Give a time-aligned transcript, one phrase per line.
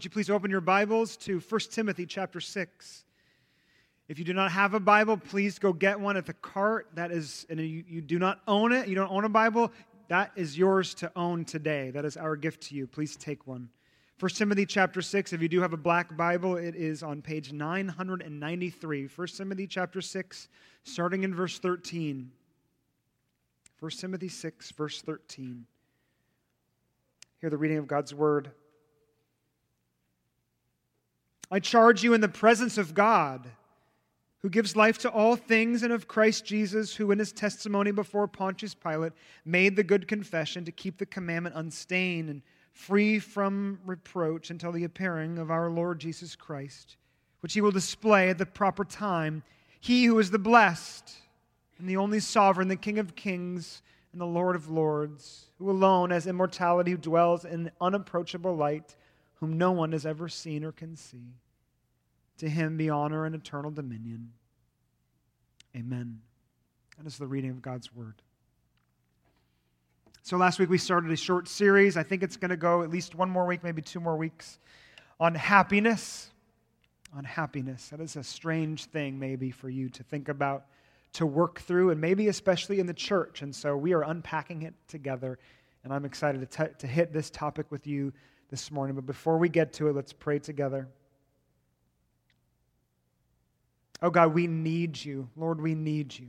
[0.00, 3.04] Would you please open your Bibles to 1 Timothy chapter 6?
[4.08, 6.88] If you do not have a Bible, please go get one at the cart.
[6.94, 9.70] That is, and you, you do not own it, you don't own a Bible,
[10.08, 11.90] that is yours to own today.
[11.90, 12.86] That is our gift to you.
[12.86, 13.68] Please take one.
[14.20, 17.52] 1 Timothy chapter 6, if you do have a black Bible, it is on page
[17.52, 19.06] 993.
[19.14, 20.48] 1 Timothy chapter 6,
[20.82, 22.32] starting in verse 13.
[23.80, 25.66] 1 Timothy 6, verse 13.
[27.42, 28.52] Hear the reading of God's word.
[31.50, 33.50] I charge you in the presence of God,
[34.38, 38.28] who gives life to all things, and of Christ Jesus, who in his testimony before
[38.28, 39.12] Pontius Pilate
[39.44, 44.84] made the good confession to keep the commandment unstained and free from reproach until the
[44.84, 46.96] appearing of our Lord Jesus Christ,
[47.40, 49.42] which he will display at the proper time.
[49.80, 51.12] He who is the blessed
[51.78, 53.82] and the only sovereign, the King of kings
[54.12, 58.94] and the Lord of lords, who alone has immortality, who dwells in unapproachable light
[59.40, 61.34] whom no one has ever seen or can see.
[62.38, 64.32] To him be honor and eternal dominion.
[65.76, 66.20] Amen.
[66.96, 68.22] That is the reading of God's word.
[70.22, 71.96] So last week we started a short series.
[71.96, 74.58] I think it's going to go at least one more week, maybe two more weeks,
[75.18, 76.30] on happiness.
[77.16, 77.88] On happiness.
[77.88, 80.66] That is a strange thing, maybe, for you to think about,
[81.14, 83.42] to work through, and maybe especially in the church.
[83.42, 85.38] And so we are unpacking it together,
[85.82, 88.12] and I'm excited to, t- to hit this topic with you
[88.50, 88.96] this morning.
[88.96, 90.88] But before we get to it, let's pray together.
[94.02, 95.28] Oh God, we need you.
[95.36, 96.28] Lord, we need you.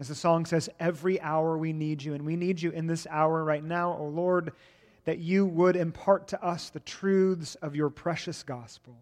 [0.00, 2.14] As the song says, every hour we need you.
[2.14, 4.52] And we need you in this hour right now, oh Lord,
[5.04, 8.96] that you would impart to us the truths of your precious gospel.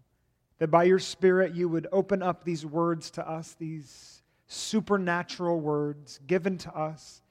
[0.59, 6.19] That by your Spirit you would open up these words to us, these supernatural words
[6.27, 7.22] given to us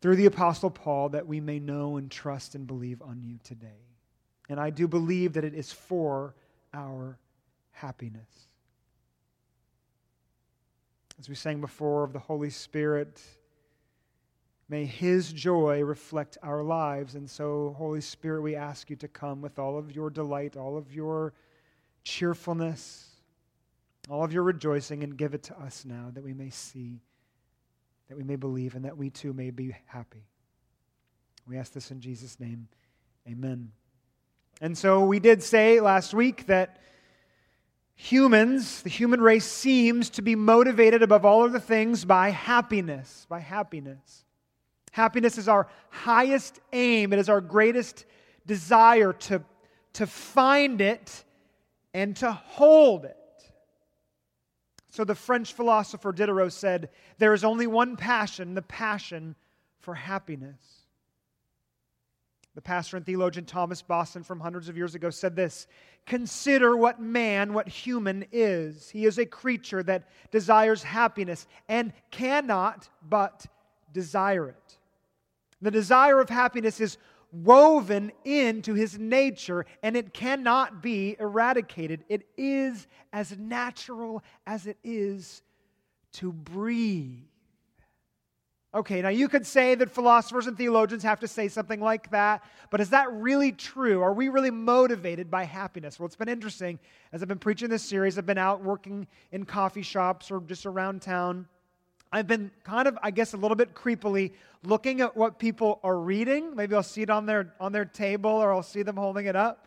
[0.00, 3.86] through the Apostle Paul that we may know and trust and believe on you today.
[4.48, 6.34] And I do believe that it is for
[6.72, 7.18] our
[7.72, 8.48] happiness.
[11.18, 13.20] As we sang before of the Holy Spirit,
[14.68, 17.16] may His joy reflect our lives.
[17.16, 20.76] And so, Holy Spirit, we ask you to come with all of your delight, all
[20.76, 21.34] of your
[22.04, 23.06] cheerfulness,
[24.08, 27.00] all of your rejoicing, and give it to us now that we may see
[28.08, 30.24] that we may believe, and that we too may be happy.
[31.46, 32.68] We ask this in Jesus' name.
[33.28, 33.72] Amen.
[34.60, 36.78] And so we did say last week that
[37.94, 43.26] humans, the human race, seems to be motivated above all other things by happiness.
[43.28, 44.24] By happiness.
[44.92, 48.04] Happiness is our highest aim, it is our greatest
[48.46, 49.42] desire to,
[49.92, 51.24] to find it
[51.92, 53.17] and to hold it.
[54.90, 59.34] So the French philosopher Diderot said, There is only one passion, the passion
[59.80, 60.78] for happiness.
[62.54, 65.68] The pastor and theologian Thomas Boston from hundreds of years ago said this
[66.06, 68.90] Consider what man, what human is.
[68.90, 73.46] He is a creature that desires happiness and cannot but
[73.92, 74.78] desire it.
[75.60, 76.98] The desire of happiness is
[77.32, 82.04] woven into his nature and it cannot be eradicated.
[82.08, 85.42] It is as natural as it is
[86.12, 87.24] to breathe.
[88.74, 92.44] Okay, now you could say that philosophers and theologians have to say something like that,
[92.70, 94.02] but is that really true?
[94.02, 95.98] Are we really motivated by happiness?
[95.98, 96.78] Well, it's been interesting.
[97.12, 100.66] As I've been preaching this series, I've been out working in coffee shops or just
[100.66, 101.48] around town
[102.10, 104.32] I've been kind of, I guess, a little bit creepily
[104.64, 106.56] looking at what people are reading.
[106.56, 109.36] Maybe I'll see it on their, on their table or I'll see them holding it
[109.36, 109.66] up.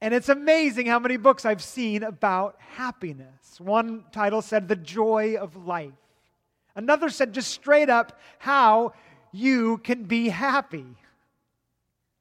[0.00, 3.60] And it's amazing how many books I've seen about happiness.
[3.60, 5.92] One title said, The Joy of Life.
[6.74, 8.92] Another said, just straight up, how
[9.32, 10.86] you can be happy.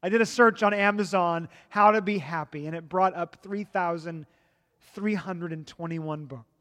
[0.02, 6.26] I did a search on Amazon, how to be happy, and it brought up 3,321
[6.26, 6.55] books.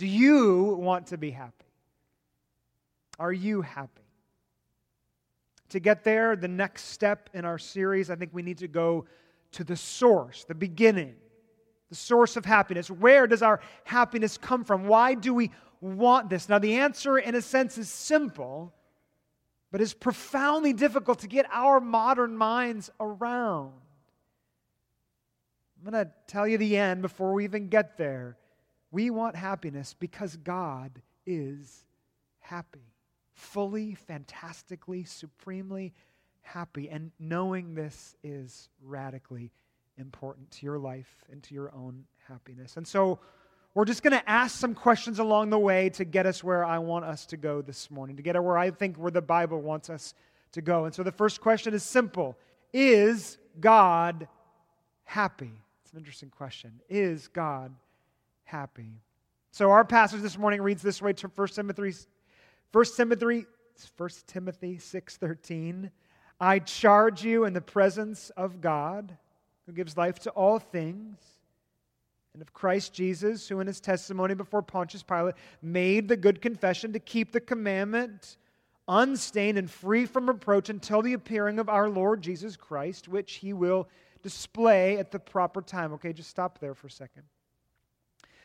[0.00, 1.52] Do you want to be happy?
[3.18, 4.00] Are you happy?
[5.68, 9.04] To get there, the next step in our series, I think we need to go
[9.52, 11.16] to the source, the beginning,
[11.90, 12.90] the source of happiness.
[12.90, 14.86] Where does our happiness come from?
[14.86, 15.50] Why do we
[15.82, 16.48] want this?
[16.48, 18.72] Now, the answer, in a sense, is simple,
[19.70, 23.74] but is profoundly difficult to get our modern minds around.
[25.76, 28.38] I'm going to tell you the end before we even get there.
[28.90, 31.84] We want happiness because God is
[32.40, 32.92] happy.
[33.32, 35.94] Fully, fantastically, supremely
[36.42, 36.88] happy.
[36.88, 39.52] And knowing this is radically
[39.96, 42.76] important to your life and to your own happiness.
[42.76, 43.20] And so
[43.74, 46.78] we're just going to ask some questions along the way to get us where I
[46.78, 49.60] want us to go this morning, to get us where I think where the Bible
[49.60, 50.14] wants us
[50.52, 50.86] to go.
[50.86, 52.36] And so the first question is simple
[52.72, 54.26] Is God
[55.04, 55.52] happy?
[55.84, 56.80] It's an interesting question.
[56.88, 57.72] Is God
[58.50, 59.00] happy?
[59.52, 61.92] So our passage this morning reads this way to 1 Timothy
[62.72, 63.46] 1 Timothy
[63.96, 65.90] 1 Timothy 6:13
[66.40, 69.16] I charge you in the presence of God
[69.66, 71.18] who gives life to all things
[72.32, 76.92] and of Christ Jesus who in his testimony before Pontius Pilate made the good confession
[76.92, 78.36] to keep the commandment
[78.88, 83.52] unstained and free from reproach until the appearing of our Lord Jesus Christ which he
[83.52, 83.88] will
[84.22, 85.92] display at the proper time.
[85.94, 87.24] Okay, just stop there for a second.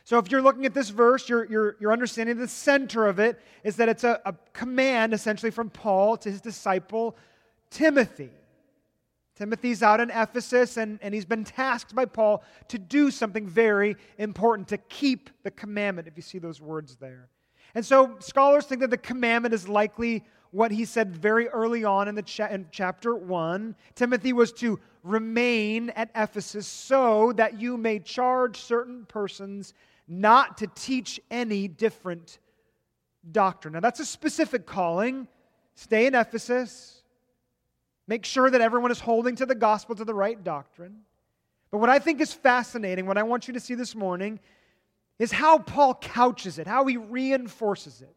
[0.06, 3.40] So, if you're looking at this verse, you're, you're, you're understanding the center of it
[3.64, 7.16] is that it's a, a command essentially from Paul to his disciple
[7.70, 8.30] Timothy.
[9.34, 13.96] Timothy's out in Ephesus, and, and he's been tasked by Paul to do something very
[14.16, 17.28] important to keep the commandment, if you see those words there.
[17.74, 20.22] And so, scholars think that the commandment is likely
[20.52, 23.74] what he said very early on in, the cha- in chapter 1.
[23.96, 29.74] Timothy was to remain at Ephesus so that you may charge certain persons
[30.08, 32.38] not to teach any different
[33.30, 33.74] doctrine.
[33.74, 35.28] Now, that's a specific calling.
[35.74, 37.02] Stay in Ephesus.
[38.06, 40.98] Make sure that everyone is holding to the gospel, to the right doctrine.
[41.70, 44.38] But what I think is fascinating, what I want you to see this morning,
[45.18, 48.14] is how Paul couches it, how he reinforces it.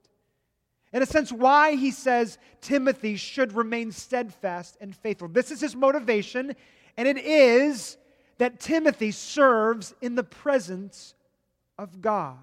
[0.91, 5.27] In a sense, why he says Timothy should remain steadfast and faithful.
[5.27, 6.55] This is his motivation,
[6.97, 7.97] and it is
[8.37, 11.13] that Timothy serves in the presence
[11.79, 12.37] of God.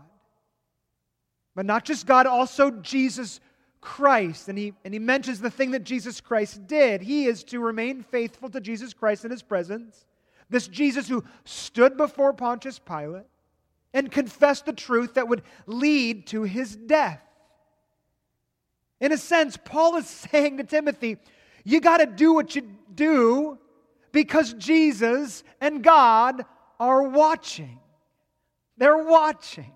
[1.54, 3.40] But not just God, also Jesus
[3.80, 4.48] Christ.
[4.48, 7.02] And he, and he mentions the thing that Jesus Christ did.
[7.02, 10.06] He is to remain faithful to Jesus Christ in his presence.
[10.48, 13.26] This Jesus who stood before Pontius Pilate
[13.92, 17.20] and confessed the truth that would lead to his death.
[19.00, 21.18] In a sense, Paul is saying to Timothy,
[21.64, 22.62] you got to do what you
[22.94, 23.58] do
[24.12, 26.44] because Jesus and God
[26.78, 27.78] are watching.
[28.76, 29.72] They're watching.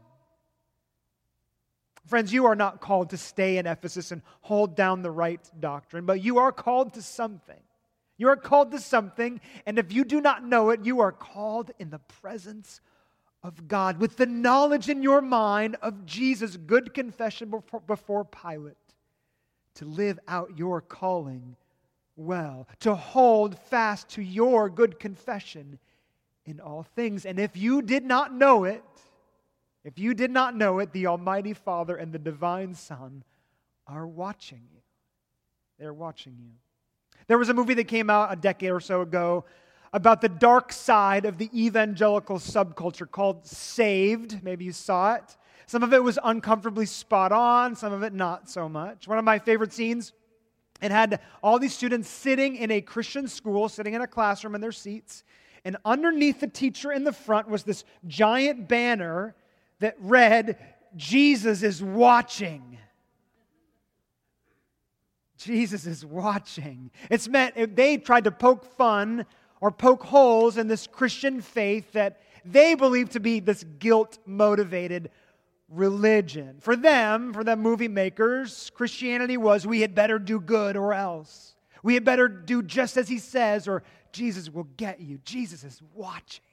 [2.06, 6.06] Friends, you are not called to stay in Ephesus and hold down the right doctrine,
[6.06, 7.60] but you are called to something.
[8.18, 11.70] You are called to something, and if you do not know it, you are called
[11.78, 12.80] in the presence
[13.42, 18.76] of God with the knowledge in your mind of Jesus' good confession before, before Pilate
[19.76, 21.56] to live out your calling
[22.16, 25.78] well, to hold fast to your good confession
[26.46, 27.26] in all things.
[27.26, 28.82] And if you did not know it,
[29.84, 33.24] if you did not know it, the Almighty Father and the Divine Son
[33.86, 34.80] are watching you.
[35.78, 36.52] They're watching you.
[37.26, 39.44] There was a movie that came out a decade or so ago
[39.92, 44.42] about the dark side of the evangelical subculture called Saved.
[44.42, 45.36] Maybe you saw it.
[45.66, 49.08] Some of it was uncomfortably spot on, some of it not so much.
[49.08, 50.12] One of my favorite scenes
[50.82, 54.60] it had all these students sitting in a Christian school, sitting in a classroom in
[54.60, 55.24] their seats.
[55.64, 59.34] And underneath the teacher in the front was this giant banner
[59.80, 60.58] that read,
[60.96, 62.78] Jesus is watching.
[65.38, 66.90] Jesus is watching.
[67.10, 69.24] It's meant they tried to poke fun
[69.60, 75.10] or poke holes in this Christian faith that they believed to be this guilt motivated
[75.68, 76.56] religion.
[76.60, 81.54] For them, for the movie makers, Christianity was we had better do good or else.
[81.82, 83.82] We had better do just as he says, or
[84.12, 85.18] Jesus will get you.
[85.24, 86.44] Jesus is watching.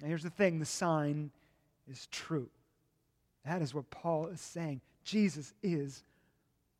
[0.00, 1.30] And here's the thing the sign
[1.90, 2.48] is true.
[3.44, 4.80] That is what Paul is saying.
[5.04, 6.02] Jesus is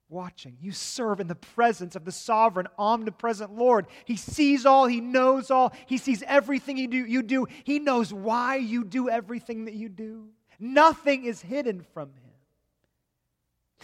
[0.08, 0.56] watching.
[0.60, 3.86] You serve in the presence of the sovereign, omnipresent Lord.
[4.04, 7.04] He sees all, He knows all, He sees everything you do.
[7.04, 7.46] You do.
[7.64, 10.28] He knows why you do everything that you do.
[10.58, 12.25] Nothing is hidden from Him.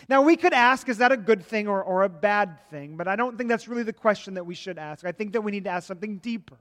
[0.08, 2.96] Now, we could ask, is that a good thing or, or a bad thing?
[2.96, 5.04] But I don't think that's really the question that we should ask.
[5.04, 6.58] I think that we need to ask something deeper.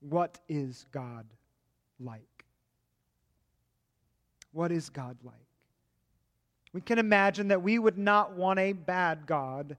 [0.00, 1.26] What is God
[1.98, 2.44] like?
[4.52, 5.34] What is God like?
[6.72, 9.76] We can imagine that we would not want a bad God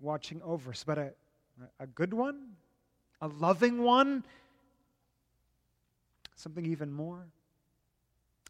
[0.00, 1.12] watching over us, but a,
[1.80, 2.50] a good one,
[3.20, 4.24] a loving one,
[6.36, 7.26] something even more.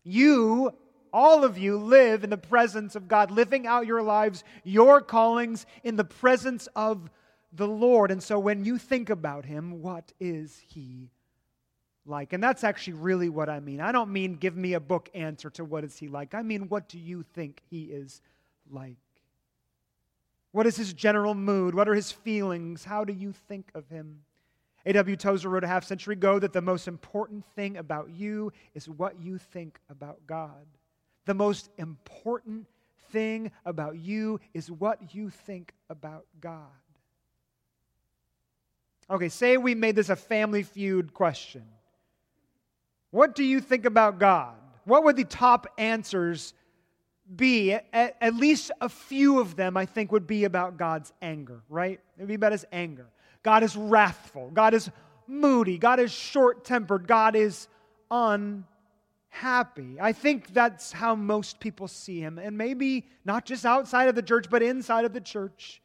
[0.02, 0.74] You
[1.14, 5.64] all of you live in the presence of God, living out your lives, your callings
[5.84, 7.08] in the presence of
[7.52, 8.10] the Lord.
[8.10, 11.12] And so when you think about Him, what is He
[12.04, 12.32] like?
[12.32, 13.80] And that's actually really what I mean.
[13.80, 16.34] I don't mean give me a book answer to what is He like.
[16.34, 18.20] I mean, what do you think He is
[18.68, 18.96] like?
[20.50, 21.76] What is His general mood?
[21.76, 22.84] What are His feelings?
[22.84, 24.22] How do you think of Him?
[24.84, 25.16] A.W.
[25.16, 29.22] Tozer wrote a half century ago that the most important thing about you is what
[29.22, 30.66] you think about God.
[31.26, 32.66] The most important
[33.10, 36.68] thing about you is what you think about God.
[39.10, 41.64] Okay, say we made this a family feud question.
[43.10, 44.54] What do you think about God?
[44.84, 46.52] What would the top answers
[47.36, 47.72] be?
[47.72, 52.00] At, at least a few of them, I think, would be about God's anger, right?
[52.16, 53.06] It would be about his anger.
[53.42, 54.50] God is wrathful.
[54.50, 54.90] God is
[55.26, 55.78] moody.
[55.78, 57.06] God is short tempered.
[57.06, 57.68] God is
[59.34, 59.96] unhappy.
[60.00, 62.38] I think that's how most people see him.
[62.38, 65.82] And maybe not just outside of the church, but inside of the church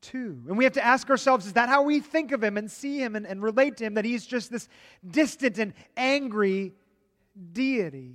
[0.00, 0.42] too.
[0.48, 2.98] And we have to ask ourselves is that how we think of him and see
[2.98, 3.94] him and, and relate to him?
[3.94, 4.68] That he's just this
[5.08, 6.72] distant and angry
[7.52, 8.14] deity.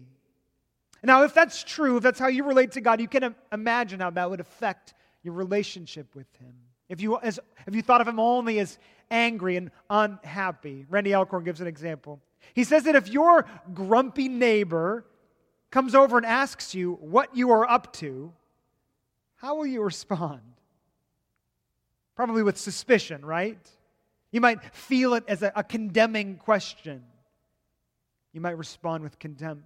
[1.03, 4.09] Now, if that's true, if that's how you relate to God, you can imagine how
[4.11, 6.55] that would affect your relationship with him.
[6.87, 8.77] If you, as, if you thought of him only as
[9.11, 12.21] angry and unhappy, Randy Alcorn gives an example.
[12.53, 15.05] He says that if your grumpy neighbor
[15.71, 18.31] comes over and asks you what you are up to,
[19.37, 20.41] how will you respond?
[22.15, 23.57] Probably with suspicion, right?
[24.31, 27.03] You might feel it as a, a condemning question.
[28.33, 29.63] You might respond with contempt.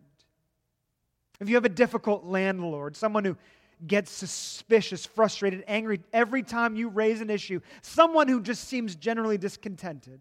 [1.39, 3.37] If you have a difficult landlord, someone who
[3.85, 9.37] gets suspicious, frustrated, angry every time you raise an issue, someone who just seems generally
[9.37, 10.19] discontented,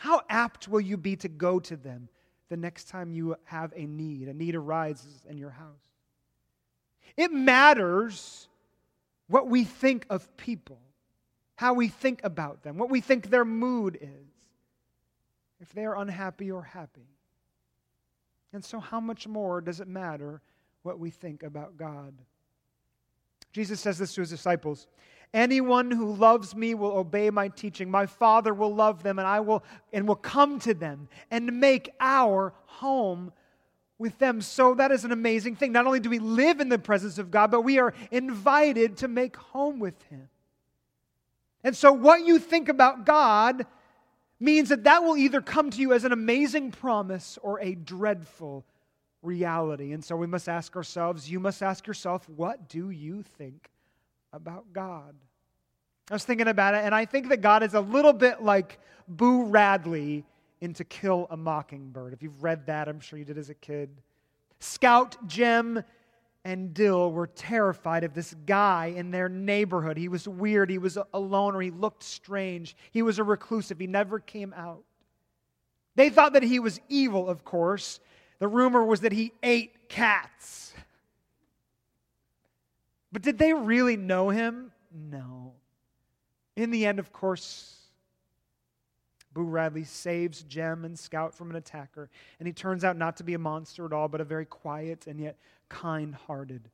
[0.00, 2.08] how apt will you be to go to them
[2.48, 5.90] the next time you have a need, a need arises in your house?
[7.18, 8.48] It matters
[9.28, 10.80] what we think of people,
[11.54, 14.32] how we think about them, what we think their mood is,
[15.60, 17.10] if they are unhappy or happy.
[18.54, 20.40] And so, how much more does it matter
[20.82, 22.14] what we think about God?
[23.52, 24.86] Jesus says this to his disciples
[25.32, 27.90] Anyone who loves me will obey my teaching.
[27.90, 31.90] My Father will love them, and I will and will come to them and make
[32.00, 33.32] our home
[33.96, 34.40] with them.
[34.40, 35.70] So that is an amazing thing.
[35.70, 39.08] Not only do we live in the presence of God, but we are invited to
[39.08, 40.28] make home with Him.
[41.62, 43.66] And so, what you think about God
[44.40, 48.64] means that that will either come to you as an amazing promise or a dreadful
[49.22, 49.92] reality.
[49.92, 53.68] And so, we must ask ourselves, you must ask yourself, what do you think
[54.32, 55.14] about God?
[56.10, 58.80] I was thinking about it, and I think that God is a little bit like
[59.06, 60.24] Boo Radley
[60.60, 62.12] in To Kill a Mockingbird.
[62.12, 63.90] If you've read that, I'm sure you did as a kid.
[64.58, 65.82] Scout Jem
[66.44, 69.96] and Dill were terrified of this guy in their neighborhood.
[69.96, 72.76] He was weird, he was alone, or he looked strange.
[72.90, 74.82] He was a reclusive, he never came out.
[75.96, 78.00] They thought that he was evil, of course.
[78.38, 80.72] The rumor was that he ate cats.
[83.12, 84.72] But did they really know him?
[84.92, 85.54] No.
[86.56, 87.76] In the end, of course,
[89.32, 93.24] Boo Radley saves Jem and Scout from an attacker, and he turns out not to
[93.24, 95.36] be a monster at all, but a very quiet and yet
[95.68, 96.68] kind hearted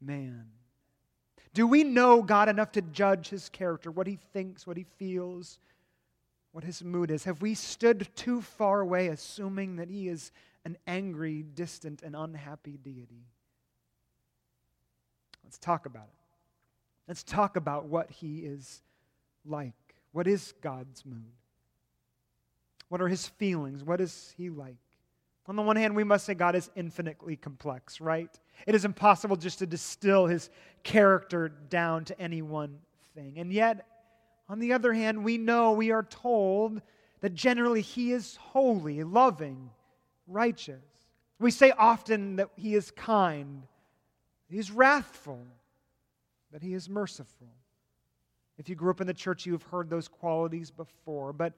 [0.00, 0.46] man.
[1.52, 5.58] Do we know God enough to judge his character, what he thinks, what he feels,
[6.52, 7.24] what his mood is?
[7.24, 10.32] Have we stood too far away, assuming that he is
[10.64, 13.26] an angry, distant, and unhappy deity?
[15.44, 16.14] Let's talk about it.
[17.06, 18.82] Let's talk about what he is
[19.44, 19.74] like.
[20.12, 21.32] What is God's mood?
[22.88, 23.84] What are his feelings?
[23.84, 24.76] What is he like?
[25.46, 28.30] On the one hand, we must say God is infinitely complex, right?
[28.66, 30.48] It is impossible just to distill his
[30.82, 32.78] character down to any one
[33.14, 33.38] thing.
[33.38, 33.86] And yet,
[34.48, 36.80] on the other hand, we know, we are told
[37.20, 39.70] that generally he is holy, loving,
[40.26, 40.84] righteous.
[41.38, 43.64] We say often that he is kind,
[44.48, 45.44] he is wrathful,
[46.52, 47.48] but he is merciful.
[48.58, 51.32] If you grew up in the church, you have heard those qualities before.
[51.32, 51.54] But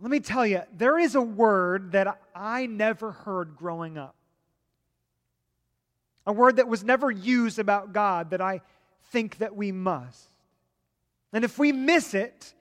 [0.00, 4.14] let me tell you, there is a word that I never heard growing up.
[6.26, 8.60] A word that was never used about God that I
[9.10, 10.28] think that we must.
[11.32, 12.52] And if we miss it,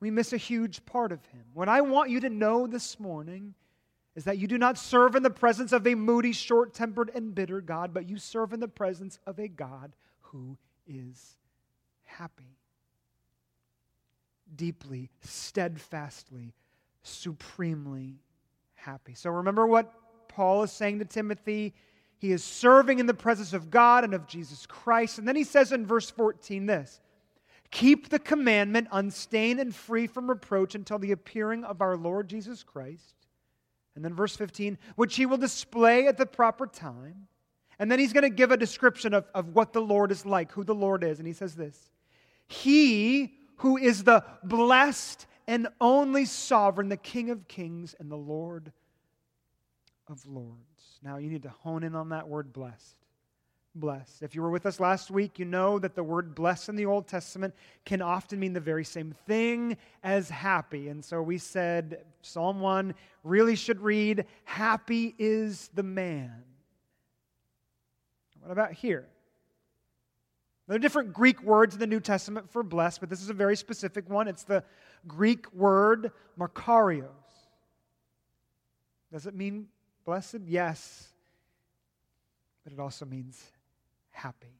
[0.00, 1.44] we miss a huge part of Him.
[1.54, 3.54] What I want you to know this morning
[4.18, 7.36] is that you do not serve in the presence of a moody, short tempered, and
[7.36, 10.58] bitter God, but you serve in the presence of a God who
[10.88, 11.36] is
[12.02, 12.58] happy
[14.56, 16.52] deeply, steadfastly,
[17.04, 18.16] supremely
[18.74, 19.14] happy.
[19.14, 19.94] So remember what
[20.26, 21.72] Paul is saying to Timothy.
[22.18, 25.20] He is serving in the presence of God and of Jesus Christ.
[25.20, 26.98] And then he says in verse 14 this
[27.70, 32.64] Keep the commandment unstained and free from reproach until the appearing of our Lord Jesus
[32.64, 33.14] Christ.
[33.98, 37.26] And then verse 15, which he will display at the proper time.
[37.80, 40.52] And then he's going to give a description of, of what the Lord is like,
[40.52, 41.18] who the Lord is.
[41.18, 41.90] And he says this
[42.46, 48.70] He who is the blessed and only sovereign, the King of kings and the Lord
[50.06, 51.00] of lords.
[51.02, 52.94] Now you need to hone in on that word blessed.
[53.78, 54.22] Blessed.
[54.22, 56.86] If you were with us last week, you know that the word blessed in the
[56.86, 57.54] Old Testament
[57.84, 60.88] can often mean the very same thing as happy.
[60.88, 62.94] And so we said Psalm 1
[63.24, 66.42] really should read, Happy is the man.
[68.40, 69.06] What about here?
[70.66, 73.34] There are different Greek words in the New Testament for blessed, but this is a
[73.34, 74.28] very specific one.
[74.28, 74.62] It's the
[75.06, 77.08] Greek word makarios.
[79.10, 79.68] Does it mean
[80.04, 80.40] blessed?
[80.46, 81.08] Yes.
[82.64, 83.42] But it also means
[84.18, 84.58] happy.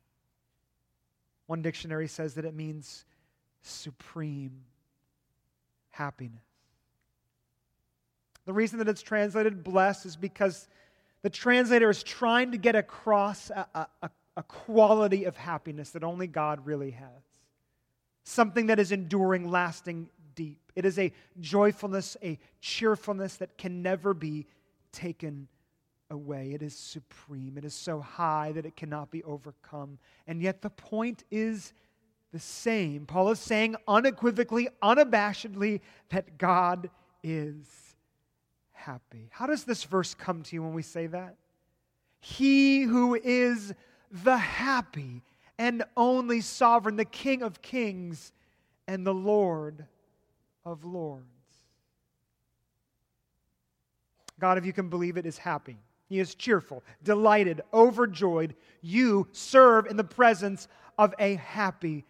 [1.46, 3.04] One dictionary says that it means
[3.62, 4.64] supreme
[5.90, 6.44] happiness.
[8.46, 10.68] The reason that it's translated blessed is because
[11.22, 13.66] the translator is trying to get across a,
[14.02, 17.22] a, a quality of happiness that only God really has.
[18.24, 20.60] Something that is enduring, lasting, deep.
[20.76, 24.46] It is a joyfulness, a cheerfulness that can never be
[24.92, 25.48] taken
[26.10, 26.52] away.
[26.52, 27.58] It is supreme.
[27.58, 29.98] It is so high that it cannot be overcome.
[30.26, 31.72] And yet the point is
[32.32, 33.06] the same.
[33.06, 36.90] Paul is saying unequivocally, unabashedly, that God
[37.22, 37.66] is
[38.72, 39.28] happy.
[39.30, 41.36] How does this verse come to you when we say that?
[42.20, 43.74] He who is
[44.10, 45.22] the happy
[45.58, 48.32] and only sovereign, the King of kings
[48.86, 49.84] and the Lord
[50.64, 51.24] of lords.
[54.38, 55.78] God, if you can believe it, is happy.
[56.08, 58.54] He is cheerful, delighted, overjoyed.
[58.80, 62.06] You serve in the presence of a happy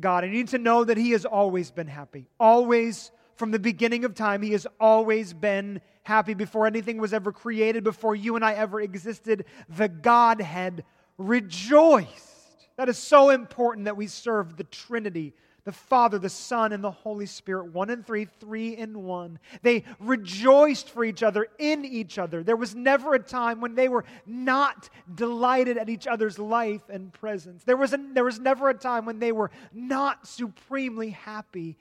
[0.00, 0.24] God.
[0.24, 2.28] And you need to know that He has always been happy.
[2.40, 6.34] Always, from the beginning of time, He has always been happy.
[6.34, 10.84] Before anything was ever created, before you and I ever existed, the Godhead
[11.18, 12.68] rejoiced.
[12.76, 15.34] That is so important that we serve the Trinity
[15.66, 19.40] the Father, the Son, and the Holy Spirit, one in three, three in one.
[19.62, 22.44] They rejoiced for each other, in each other.
[22.44, 27.12] There was never a time when they were not delighted at each other's life and
[27.12, 27.64] presence.
[27.64, 31.76] There was, a, there was never a time when they were not supremely happy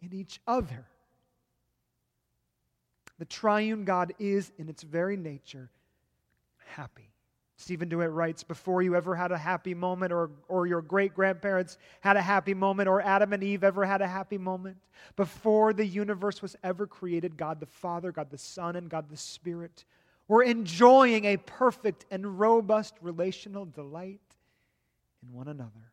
[0.00, 0.86] in each other.
[3.18, 5.70] The triune God is, in its very nature,
[6.66, 7.13] happy.
[7.56, 11.78] Stephen DeWitt writes Before you ever had a happy moment, or, or your great grandparents
[12.00, 14.76] had a happy moment, or Adam and Eve ever had a happy moment,
[15.16, 19.16] before the universe was ever created, God the Father, God the Son, and God the
[19.16, 19.84] Spirit
[20.26, 24.20] were enjoying a perfect and robust relational delight
[25.22, 25.92] in one another.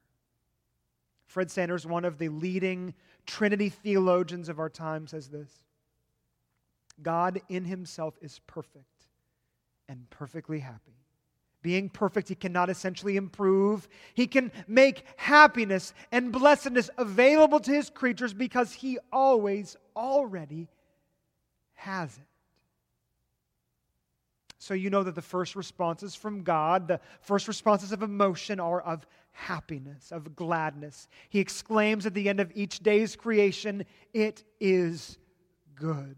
[1.26, 2.93] Fred Sanders, one of the leading
[3.26, 5.52] Trinity theologians of our time, says this
[7.02, 9.08] God in himself is perfect
[9.88, 11.01] and perfectly happy.
[11.62, 13.88] Being perfect, he cannot essentially improve.
[14.13, 20.69] He can make happiness and blessedness available to his creatures because he always already
[21.74, 22.24] has it.
[24.58, 28.80] So you know that the first responses from God, the first responses of emotion are
[28.82, 31.08] of happiness, of gladness.
[31.30, 35.17] He exclaims at the end of each day's creation, It is
[35.74, 36.15] good.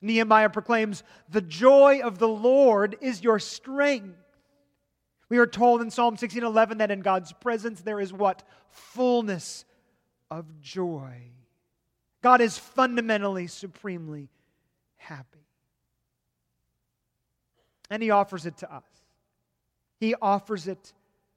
[0.00, 4.16] Nehemiah proclaims, The joy of the Lord is your strength.
[5.28, 8.42] We are told in Psalm 16:11 that in God's presence there is what?
[8.68, 9.64] Fullness
[10.30, 11.30] of joy.
[12.22, 14.28] God is fundamentally, supremely
[14.96, 15.46] happy.
[17.90, 18.84] And He offers it to us.
[19.98, 20.92] He offers it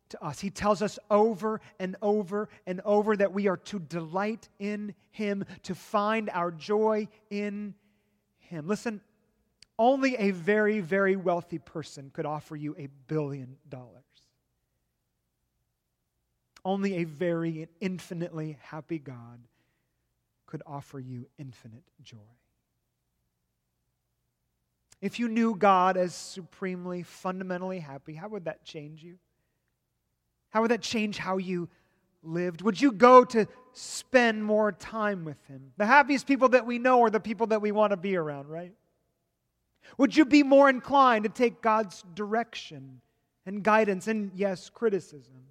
[0.10, 0.40] to us.
[0.40, 5.46] He tells us over and over and over that we are to delight in Him,
[5.64, 7.76] to find our joy in
[8.40, 8.68] Him.
[8.68, 9.02] Listen,
[9.80, 14.04] only a very, very wealthy person could offer you a billion dollars.
[16.66, 19.40] Only a very infinitely happy God
[20.46, 22.18] could offer you infinite joy.
[25.02, 29.18] If you knew God as supremely, fundamentally happy, how would that change you?
[30.50, 31.70] How would that change how you
[32.22, 32.62] lived?
[32.64, 35.72] Would you go to spend more time with Him?
[35.78, 38.50] The happiest people that we know are the people that we want to be around,
[38.50, 38.74] right?
[39.98, 43.02] Would you be more inclined to take God's direction
[43.46, 45.46] and guidance and, yes, criticism?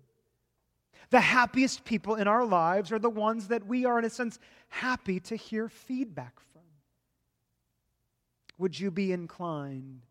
[1.11, 4.39] The happiest people in our lives are the ones that we are, in a sense,
[4.69, 6.63] happy to hear feedback from.
[8.59, 10.03] Would you be inclined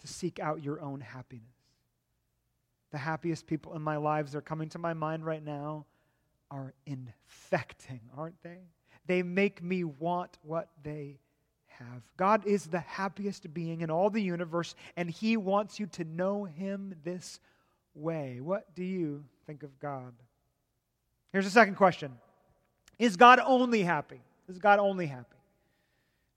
[0.00, 1.44] to seek out your own happiness?
[2.92, 5.84] The happiest people in my lives that are coming to my mind right now
[6.50, 8.60] are infecting, aren't they?
[9.06, 11.18] They make me want what they
[11.78, 12.02] have.
[12.16, 16.44] God is the happiest being in all the universe, and He wants you to know
[16.44, 17.40] Him this
[17.94, 18.40] way.
[18.40, 20.12] What do you think of God?
[21.32, 22.12] Here's a second question
[22.98, 24.20] Is God only happy?
[24.48, 25.36] Is God only happy?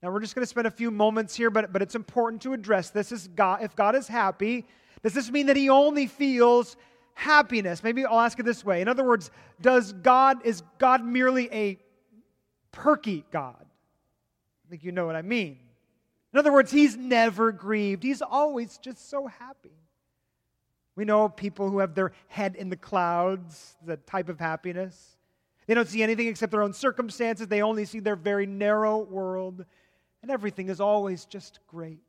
[0.02, 2.52] Now, we're just going to spend a few moments here, but, but it's important to
[2.52, 3.10] address this.
[3.10, 4.64] Is God, if God is happy,
[5.02, 6.76] Does this mean that he only feels
[7.14, 7.82] happiness?
[7.82, 8.80] Maybe I'll ask it this way.
[8.80, 11.78] In other words, does God is God merely a
[12.72, 13.67] perky God?
[14.68, 15.58] I think you know what I mean.
[16.34, 18.02] In other words, he's never grieved.
[18.02, 19.72] He's always just so happy.
[20.94, 25.16] We know people who have their head in the clouds, that type of happiness.
[25.66, 27.46] They don't see anything except their own circumstances.
[27.46, 29.64] They only see their very narrow world,
[30.20, 32.02] and everything is always just great.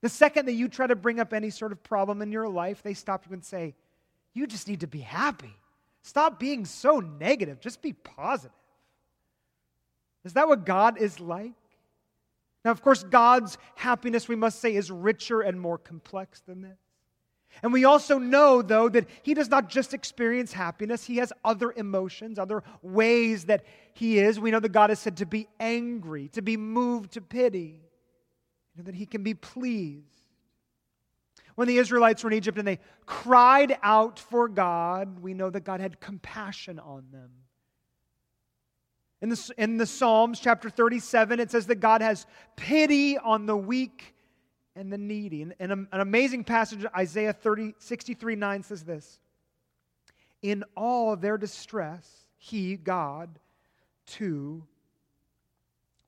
[0.00, 2.82] The second that you try to bring up any sort of problem in your life,
[2.82, 3.76] they stop you and say,
[4.34, 5.54] You just need to be happy.
[6.02, 7.60] Stop being so negative.
[7.60, 8.50] Just be positive.
[10.24, 11.52] Is that what God is like?
[12.64, 16.78] Now, of course, God's happiness, we must say, is richer and more complex than this.
[17.62, 21.72] And we also know, though, that he does not just experience happiness, he has other
[21.72, 24.40] emotions, other ways that he is.
[24.40, 27.82] We know that God is said to be angry, to be moved to pity
[28.76, 30.06] and that he can be pleased.
[31.54, 35.64] When the Israelites were in Egypt and they cried out for God, we know that
[35.64, 37.30] God had compassion on them.
[39.22, 43.56] In the, in the Psalms, chapter 37, it says that God has pity on the
[43.56, 44.16] weak
[44.74, 45.42] and the needy.
[45.42, 49.20] And, and an amazing passage, Isaiah 30, 63 9 says this
[50.42, 53.38] In all their distress, He, God,
[54.06, 54.64] too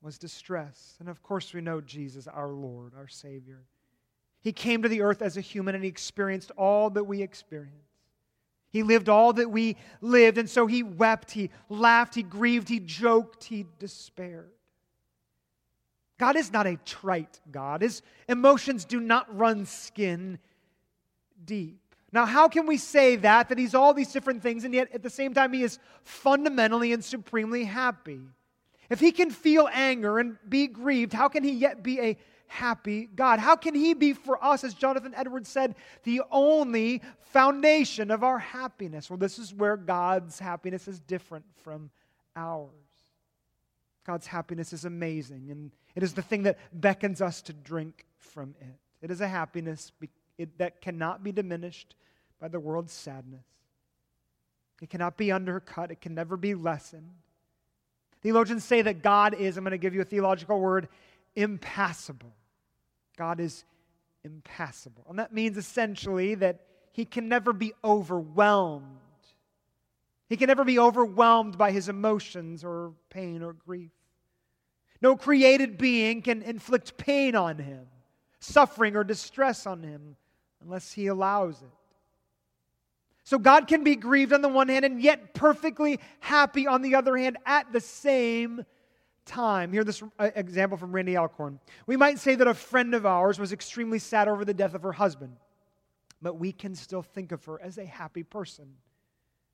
[0.02, 0.96] was distress.
[0.98, 3.62] And of course, we know Jesus, our Lord, our Savior.
[4.40, 7.93] He came to the earth as a human and he experienced all that we experience.
[8.74, 12.80] He lived all that we lived, and so he wept, he laughed, he grieved, he
[12.80, 14.50] joked, he despaired.
[16.18, 17.82] God is not a trite God.
[17.82, 20.40] His emotions do not run skin
[21.44, 21.78] deep.
[22.10, 25.04] Now, how can we say that, that he's all these different things, and yet at
[25.04, 28.22] the same time he is fundamentally and supremely happy?
[28.90, 33.08] If he can feel anger and be grieved, how can he yet be a happy
[33.14, 33.38] God?
[33.38, 37.02] How can he be for us, as Jonathan Edwards said, the only
[37.32, 39.10] foundation of our happiness?
[39.10, 41.90] Well, this is where God's happiness is different from
[42.36, 42.70] ours.
[44.06, 48.54] God's happiness is amazing, and it is the thing that beckons us to drink from
[48.60, 48.76] it.
[49.00, 49.92] It is a happiness
[50.58, 51.94] that cannot be diminished
[52.40, 53.46] by the world's sadness.
[54.82, 57.10] It cannot be undercut, it can never be lessened.
[58.22, 60.88] Theologians say that God is, I'm going to give you a theological word,
[61.36, 62.34] impassible.
[63.16, 63.64] God is
[64.24, 65.04] impassible.
[65.08, 66.60] And that means essentially that
[66.92, 68.98] he can never be overwhelmed.
[70.28, 73.90] He can never be overwhelmed by his emotions or pain or grief.
[75.00, 77.86] No created being can inflict pain on him,
[78.40, 80.16] suffering or distress on him,
[80.62, 81.68] unless he allows it.
[83.24, 86.94] So God can be grieved on the one hand and yet perfectly happy on the
[86.94, 88.64] other hand at the same
[89.24, 89.72] time.
[89.72, 91.58] Hear this uh, example from Randy Alcorn.
[91.86, 94.82] We might say that a friend of ours was extremely sad over the death of
[94.82, 95.36] her husband,
[96.22, 98.74] but we can still think of her as a happy person.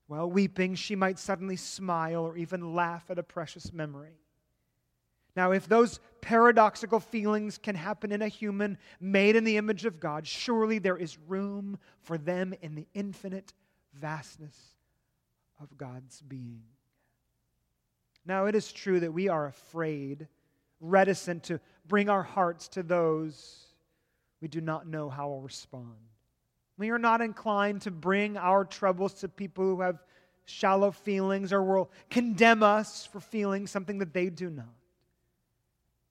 [0.06, 4.18] While weeping, she might suddenly smile or even laugh at a precious memory.
[5.36, 10.00] Now, if those paradoxical feelings can happen in a human made in the image of
[10.00, 13.52] God, surely there is room for them in the infinite
[13.94, 14.56] vastness
[15.60, 16.62] of God's being.
[18.26, 20.28] Now, it is true that we are afraid,
[20.80, 23.66] reticent to bring our hearts to those
[24.40, 25.94] we do not know how will respond.
[26.78, 30.02] We are not inclined to bring our troubles to people who have
[30.46, 34.66] shallow feelings or will condemn us for feeling something that they do not.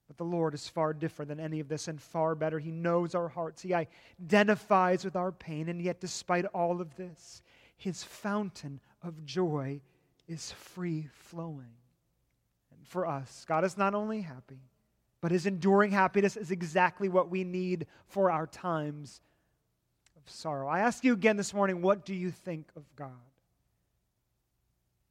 [0.08, 2.60] But the Lord is far different than any of this and far better.
[2.60, 7.42] He knows our hearts, He identifies with our pain, and yet, despite all of this,
[7.78, 9.82] his fountain of joy
[10.28, 11.79] is free flowing.
[12.90, 14.60] For us, God is not only happy,
[15.22, 19.22] but his enduring happiness is exactly what we need for our times
[20.18, 20.68] of sorrow.
[20.68, 23.12] I ask you again this morning, what do you think of God?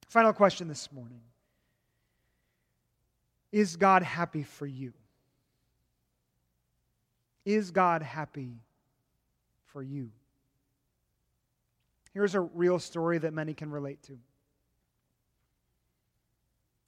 [0.08, 1.20] Final question this morning
[3.52, 4.92] Is God happy for you?
[7.44, 8.56] Is God happy
[9.66, 10.10] for you?
[12.12, 14.18] Here's a real story that many can relate to.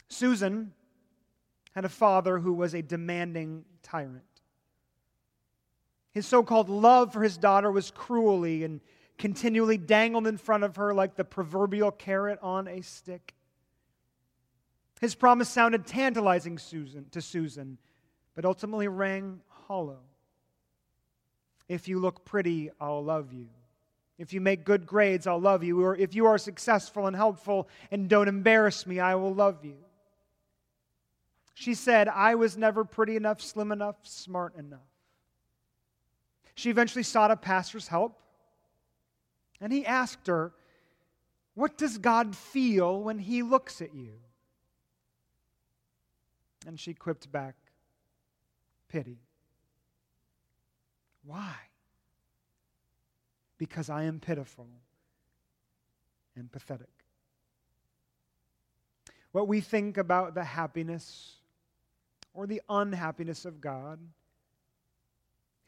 [0.08, 0.72] Susan
[1.74, 4.24] had a father who was a demanding tyrant.
[6.12, 8.80] His so called love for his daughter was cruelly and
[9.18, 13.34] continually dangled in front of her like the proverbial carrot on a stick.
[15.00, 17.78] His promise sounded tantalizing Susan, to Susan,
[18.34, 20.00] but ultimately rang hollow.
[21.68, 23.48] If you look pretty, I'll love you.
[24.18, 25.82] If you make good grades, I'll love you.
[25.82, 29.76] Or if you are successful and helpful and don't embarrass me, I will love you.
[31.60, 34.80] She said, I was never pretty enough, slim enough, smart enough.
[36.54, 38.18] She eventually sought a pastor's help.
[39.60, 40.54] And he asked her,
[41.52, 44.12] What does God feel when he looks at you?
[46.66, 47.56] And she quipped back,
[48.88, 49.18] Pity.
[51.24, 51.52] Why?
[53.58, 54.70] Because I am pitiful
[56.34, 57.04] and pathetic.
[59.32, 61.36] What we think about the happiness
[62.34, 63.98] or the unhappiness of God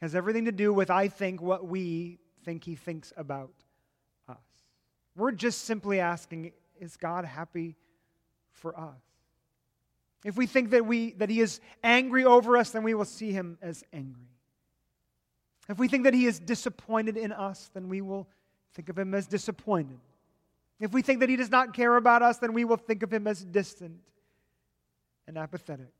[0.01, 3.53] has everything to do with, I think, what we think He thinks about
[4.27, 4.37] us.
[5.15, 7.75] We're just simply asking, is God happy
[8.51, 9.01] for us?
[10.25, 13.31] If we think that, we, that He is angry over us, then we will see
[13.31, 14.27] Him as angry.
[15.69, 18.27] If we think that He is disappointed in us, then we will
[18.73, 19.99] think of Him as disappointed.
[20.79, 23.13] If we think that He does not care about us, then we will think of
[23.13, 23.99] Him as distant
[25.27, 25.93] and apathetic.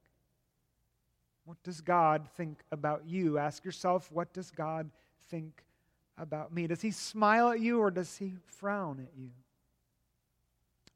[1.45, 3.37] What does God think about you?
[3.37, 4.89] Ask yourself, what does God
[5.29, 5.63] think
[6.17, 6.67] about me?
[6.67, 9.29] Does He smile at you or does He frown at you?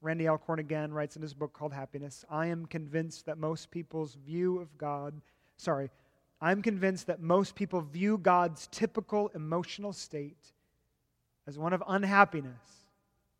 [0.02, 4.16] Randy Alcorn again writes in his book called Happiness I am convinced that most people's
[4.26, 5.14] view of God,
[5.58, 5.90] sorry,
[6.40, 10.54] I'm convinced that most people view God's typical emotional state
[11.48, 12.87] as one of unhappiness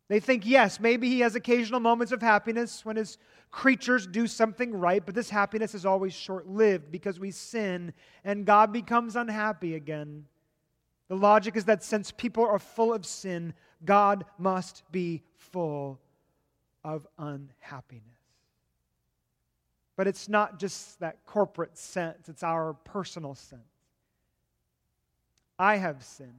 [0.08, 3.18] they think, yes, maybe he has occasional moments of happiness when his
[3.50, 7.92] creatures do something right, but this happiness is always short lived because we sin
[8.24, 10.24] and God becomes unhappy again.
[11.08, 16.00] The logic is that since people are full of sin, God must be full
[16.84, 18.04] of unhappiness.
[19.96, 23.62] But it's not just that corporate sense, it's our personal sense.
[25.58, 26.32] I have sinned.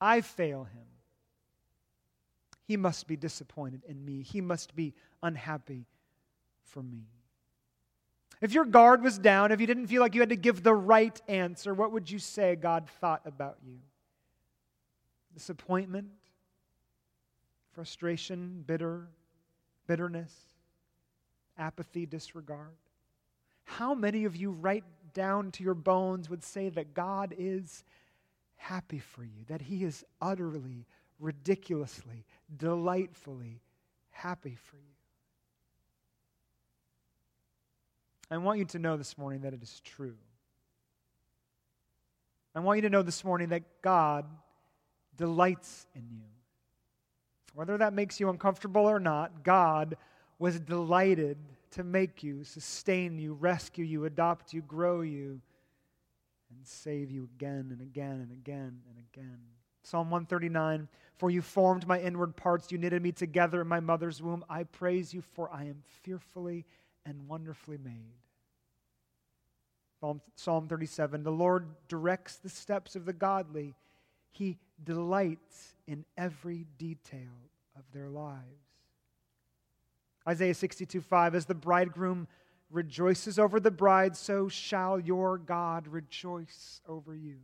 [0.00, 0.86] I fail him.
[2.68, 4.20] He must be disappointed in me.
[4.20, 5.86] He must be unhappy
[6.62, 7.06] for me.
[8.42, 10.74] If your guard was down, if you didn't feel like you had to give the
[10.74, 13.78] right answer, what would you say God thought about you?
[15.32, 16.08] Disappointment,
[17.72, 19.08] frustration, bitter,
[19.86, 20.32] bitterness,
[21.56, 22.76] apathy, disregard.
[23.64, 27.82] How many of you, right down to your bones, would say that God is
[28.56, 30.86] happy for you, that He is utterly
[31.18, 32.24] ridiculously,
[32.56, 33.60] delightfully
[34.10, 34.82] happy for you.
[38.30, 40.16] I want you to know this morning that it is true.
[42.54, 44.26] I want you to know this morning that God
[45.16, 46.24] delights in you.
[47.54, 49.96] Whether that makes you uncomfortable or not, God
[50.38, 51.38] was delighted
[51.72, 55.40] to make you, sustain you, rescue you, adopt you, grow you,
[56.50, 59.38] and save you again and again and again and again.
[59.82, 64.22] Psalm 139 For you formed my inward parts, you knitted me together in my mother's
[64.22, 64.44] womb.
[64.48, 66.64] I praise you, for I am fearfully
[67.04, 68.14] and wonderfully made.
[70.36, 73.74] Psalm 37 The Lord directs the steps of the godly,
[74.30, 78.42] He delights in every detail of their lives.
[80.26, 82.28] Isaiah 62 5 As the bridegroom
[82.70, 87.38] rejoices over the bride, so shall your God rejoice over you.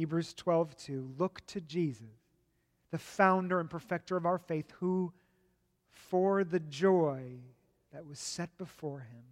[0.00, 1.14] Hebrews 12, 2.
[1.18, 2.06] Look to Jesus,
[2.90, 5.12] the founder and perfecter of our faith, who,
[5.90, 7.24] for the joy
[7.92, 9.24] that was set before him,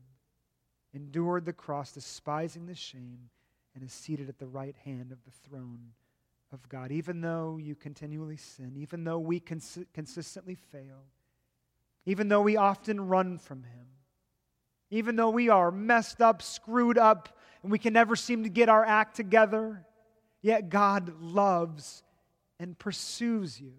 [0.93, 3.31] endured the cross, despising the shame,
[3.75, 5.95] and is seated at the right hand of the throne
[6.53, 6.93] of God.
[6.93, 11.07] Even though you continually sin, even though we cons- consistently fail,
[12.05, 13.87] even though we often run from Him,
[14.91, 18.69] even though we are messed up, screwed up, and we can never seem to get
[18.69, 19.87] our act together,
[20.43, 22.03] Yet God loves
[22.61, 23.73] and pursues you.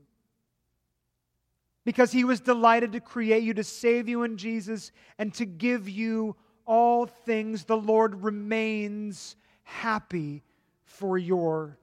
[1.85, 5.89] Because he was delighted to create you, to save you in Jesus, and to give
[5.89, 10.43] you all things, the Lord remains happy
[10.83, 11.77] for your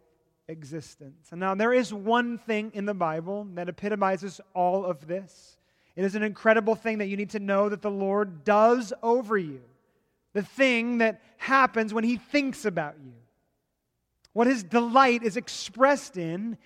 [0.48, 1.28] existence.
[1.30, 5.58] And now there is one thing in the Bible that epitomizes all of this.
[5.96, 9.36] It is an incredible thing that you need to know that the Lord does over
[9.36, 9.62] you.
[10.34, 13.14] The thing that happens when he thinks about you.
[14.36, 16.58] What his delight is expressed in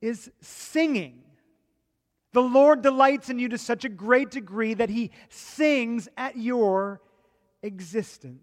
[0.00, 1.20] is singing.
[2.32, 7.02] The Lord delights in you to such a great degree that he sings at your
[7.62, 8.40] existence.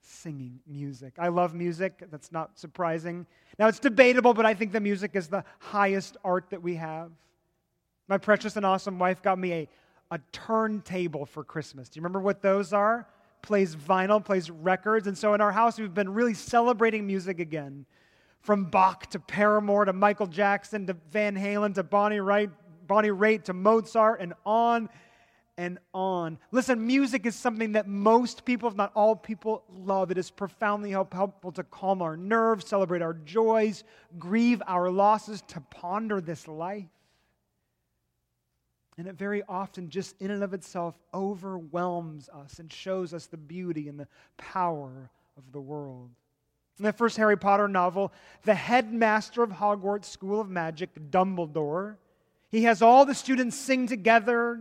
[0.00, 1.16] Singing music.
[1.18, 2.02] I love music.
[2.10, 3.26] That's not surprising.
[3.58, 7.10] Now, it's debatable, but I think the music is the highest art that we have.
[8.08, 9.68] My precious and awesome wife got me a,
[10.12, 11.90] a turntable for Christmas.
[11.90, 13.06] Do you remember what those are?
[13.46, 15.06] Plays vinyl, plays records.
[15.06, 17.86] And so in our house, we've been really celebrating music again.
[18.42, 22.50] From Bach to Paramore to Michael Jackson to Van Halen to Bonnie Wright,
[22.86, 24.88] Bonnie Raitt to Mozart and on
[25.58, 26.38] and on.
[26.52, 30.10] Listen, music is something that most people, if not all people, love.
[30.10, 33.84] It is profoundly help, helpful to calm our nerves, celebrate our joys,
[34.18, 36.84] grieve our losses, to ponder this life.
[38.98, 43.36] And it very often, just in and of itself, overwhelms us and shows us the
[43.36, 46.10] beauty and the power of the world.
[46.78, 48.12] In the first Harry Potter novel,
[48.44, 51.96] the headmaster of Hogwarts School of Magic, Dumbledore,
[52.50, 54.60] he has all the students sing together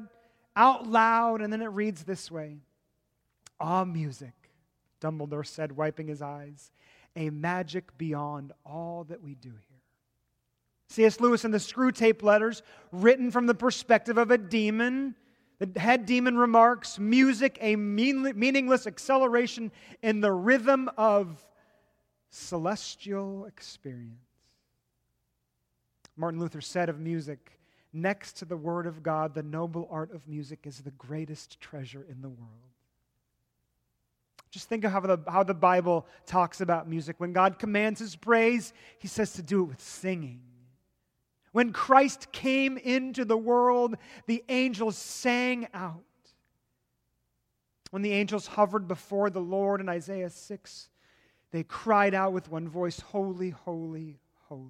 [0.55, 2.57] out loud, and then it reads this way
[3.59, 4.33] Ah, music,
[5.01, 6.71] Dumbledore said, wiping his eyes,
[7.15, 9.74] a magic beyond all that we do here.
[10.87, 11.19] C.S.
[11.19, 15.15] Lewis in the Screwtape Letters, written from the perspective of a demon,
[15.59, 19.71] the head demon remarks music, a meaningless acceleration
[20.01, 21.45] in the rhythm of
[22.29, 24.19] celestial experience.
[26.17, 27.59] Martin Luther said of music,
[27.91, 32.05] next to the Word of God, the noble art of music is the greatest treasure
[32.09, 32.51] in the world.
[34.51, 37.15] Just think of how the, how the Bible talks about music.
[37.17, 40.39] When God commands His praise, He says to do it with singing.
[41.55, 46.03] When Christ came into the world, the angels sang out.
[47.91, 50.89] When the angels hovered before the Lord in Isaiah 6,
[51.51, 54.69] they cried out with one voice, Holy, holy, holy.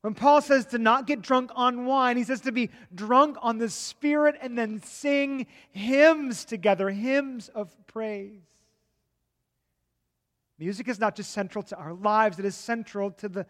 [0.00, 3.58] When Paul says to not get drunk on wine, he says to be drunk on
[3.58, 8.42] the Spirit and then sing hymns together, hymns of praise.
[10.58, 13.46] Music is not just central to our lives, it is central to the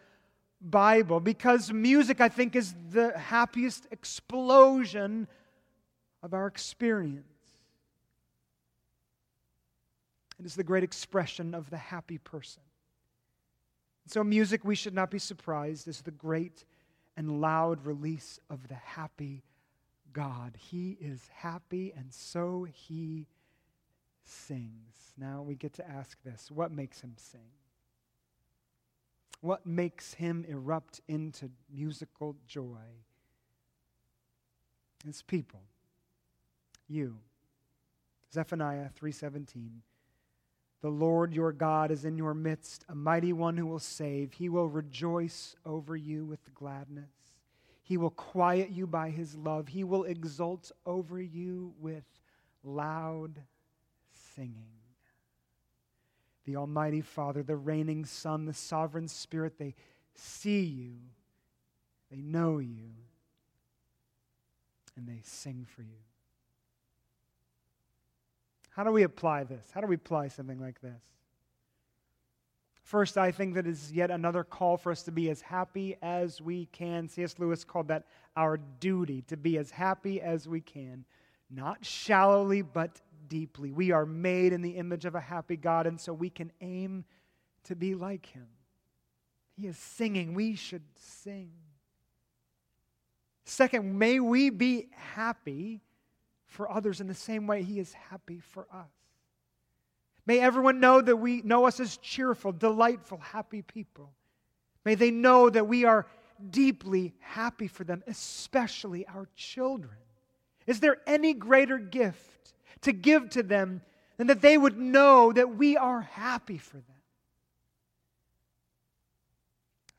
[0.70, 5.28] Bible because music, I think, is the happiest explosion
[6.22, 7.24] of our experience.
[10.38, 12.62] It is the great expression of the happy person.
[14.06, 16.64] So, music, we should not be surprised, is the great
[17.16, 19.42] and loud release of the happy
[20.12, 20.56] God.
[20.56, 23.26] He is happy, and so he
[24.22, 25.12] sings.
[25.16, 27.50] Now we get to ask this what makes him sing?
[29.40, 33.04] What makes him erupt into musical joy?
[35.06, 35.62] It's people.
[36.88, 37.18] You.
[38.32, 39.82] Zephaniah 3:17
[40.80, 44.34] The Lord your God is in your midst, a mighty one who will save.
[44.34, 47.10] He will rejoice over you with gladness.
[47.82, 49.68] He will quiet you by his love.
[49.68, 52.04] He will exult over you with
[52.64, 53.42] loud
[54.34, 54.75] singing
[56.46, 59.58] the Almighty Father, the reigning Son, the sovereign Spirit.
[59.58, 59.74] They
[60.14, 60.94] see you,
[62.10, 62.92] they know you,
[64.96, 65.98] and they sing for you.
[68.70, 69.70] How do we apply this?
[69.72, 71.02] How do we apply something like this?
[72.82, 76.40] First, I think that is yet another call for us to be as happy as
[76.40, 77.08] we can.
[77.08, 77.34] C.S.
[77.38, 78.04] Lewis called that
[78.36, 81.04] our duty, to be as happy as we can,
[81.50, 83.72] not shallowly, but deeply.
[83.72, 87.04] We are made in the image of a happy God, and so we can aim
[87.64, 88.46] to be like Him.
[89.56, 90.34] He is singing.
[90.34, 91.50] We should sing.
[93.44, 95.80] Second, may we be happy
[96.46, 98.90] for others in the same way He is happy for us.
[100.26, 104.12] May everyone know that we know us as cheerful, delightful, happy people.
[104.84, 106.06] May they know that we are
[106.50, 109.96] deeply happy for them, especially our children.
[110.66, 113.82] Is there any greater gift to give to them,
[114.18, 116.84] and that they would know that we are happy for them.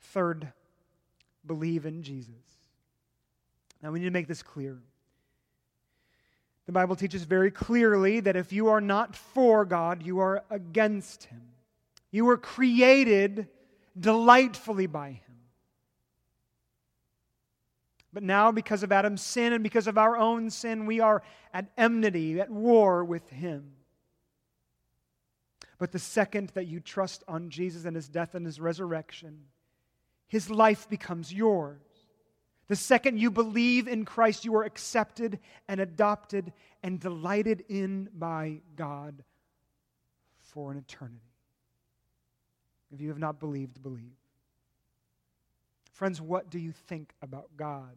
[0.00, 0.52] Third,
[1.46, 2.34] believe in Jesus.
[3.82, 4.78] Now, we need to make this clear.
[6.66, 11.24] The Bible teaches very clearly that if you are not for God, you are against
[11.24, 11.40] Him.
[12.10, 13.48] You were created
[13.98, 15.27] delightfully by Him.
[18.18, 21.22] But now, because of Adam's sin and because of our own sin, we are
[21.54, 23.74] at enmity, at war with him.
[25.78, 29.44] But the second that you trust on Jesus and his death and his resurrection,
[30.26, 31.78] his life becomes yours.
[32.66, 36.52] The second you believe in Christ, you are accepted and adopted
[36.82, 39.22] and delighted in by God
[40.40, 41.20] for an eternity.
[42.92, 44.10] If you have not believed, believe.
[45.98, 47.96] Friends, what do you think about God?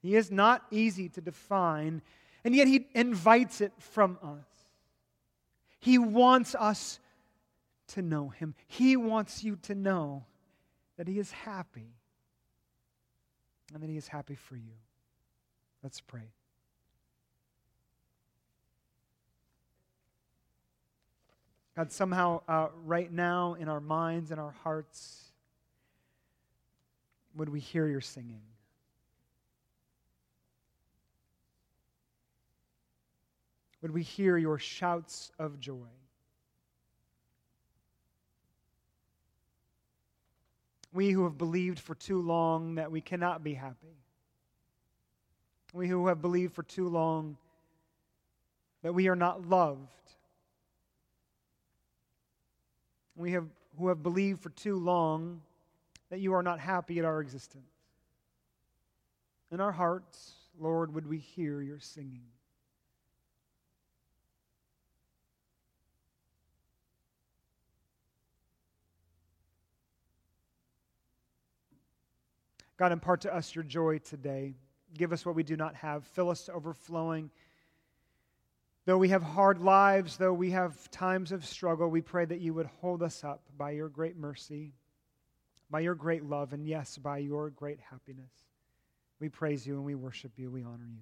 [0.00, 2.00] He is not easy to define,
[2.44, 4.46] and yet He invites it from us.
[5.80, 7.00] He wants us
[7.88, 8.54] to know Him.
[8.68, 10.24] He wants you to know
[10.96, 11.96] that He is happy
[13.74, 14.76] and that He is happy for you.
[15.82, 16.30] Let's pray.
[21.74, 25.31] God, somehow, uh, right now in our minds and our hearts,
[27.34, 28.42] would we hear your singing?
[33.82, 35.90] would we hear your shouts of joy.
[40.92, 43.96] We who have believed for too long that we cannot be happy.
[45.74, 47.36] We who have believed for too long
[48.82, 49.88] that we are not loved.
[53.16, 53.46] We have,
[53.78, 55.40] who have believed for too long
[56.12, 57.72] that you are not happy at our existence.
[59.50, 62.24] In our hearts, Lord, would we hear your singing?
[72.76, 74.52] God, impart to us your joy today.
[74.92, 76.04] Give us what we do not have.
[76.08, 77.30] Fill us to overflowing.
[78.84, 82.52] Though we have hard lives, though we have times of struggle, we pray that you
[82.52, 84.74] would hold us up by your great mercy,
[85.72, 88.30] by your great love, and yes, by your great happiness.
[89.18, 90.50] We praise you and we worship you.
[90.50, 91.00] We honor you.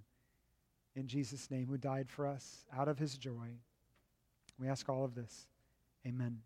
[0.95, 3.49] In Jesus' name, who died for us out of his joy,
[4.59, 5.49] we ask all of this.
[6.07, 6.41] Amen.